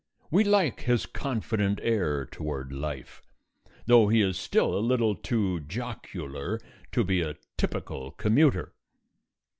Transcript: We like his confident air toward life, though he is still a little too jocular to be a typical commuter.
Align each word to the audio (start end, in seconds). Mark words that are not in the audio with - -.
We 0.31 0.43
like 0.43 0.79
his 0.79 1.05
confident 1.05 1.79
air 1.83 2.25
toward 2.25 2.71
life, 2.73 3.21
though 3.85 4.07
he 4.07 4.19
is 4.23 4.35
still 4.35 4.75
a 4.75 4.79
little 4.81 5.13
too 5.13 5.59
jocular 5.59 6.59
to 6.93 7.03
be 7.03 7.21
a 7.21 7.35
typical 7.55 8.09
commuter. 8.09 8.73